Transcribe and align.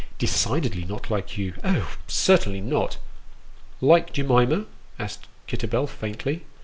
"Decidedly 0.17 0.83
not 0.83 1.11
like 1.11 1.37
you. 1.37 1.53
Oh, 1.63 1.95
certainly 2.07 2.59
not."" 2.59 2.97
Like 3.91 4.11
Jemima?" 4.13 4.65
asked 4.97 5.27
Kitterbell, 5.47 5.85
faintly. 5.87 6.41